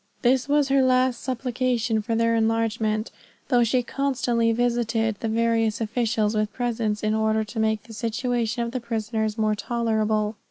[0.23, 3.11] This was her last application for their enlargement,
[3.49, 8.63] though she constantly visited the various officials with presents in order to make the situation
[8.63, 10.37] of the prisoners more tolerable.